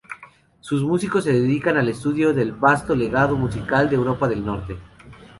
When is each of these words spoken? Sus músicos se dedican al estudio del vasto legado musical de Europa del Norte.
Sus 0.61 0.83
músicos 0.83 1.25
se 1.25 1.31
dedican 1.31 1.77
al 1.77 1.87
estudio 1.87 2.33
del 2.33 2.53
vasto 2.53 2.95
legado 2.95 3.37
musical 3.37 3.87
de 3.87 3.97
Europa 3.97 4.27
del 4.27 4.43
Norte. 4.43 4.75